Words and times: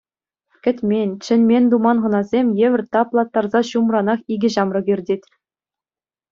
Кӗтмен, 0.63 1.09
чӗнмен-туман 1.25 1.97
хӑнасем 2.05 2.47
евӗр 2.65 2.81
таплаттарса 2.97 3.61
ҫумранах 3.71 4.19
икӗ 4.37 4.49
ҫамрӑк 4.59 4.87
иртет. 4.95 5.23